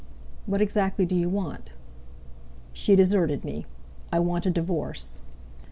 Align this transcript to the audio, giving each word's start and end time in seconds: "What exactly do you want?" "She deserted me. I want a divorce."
"What 0.47 0.63
exactly 0.63 1.05
do 1.05 1.15
you 1.15 1.29
want?" 1.29 1.73
"She 2.73 2.95
deserted 2.95 3.45
me. 3.45 3.67
I 4.11 4.17
want 4.17 4.47
a 4.47 4.49
divorce." 4.49 5.21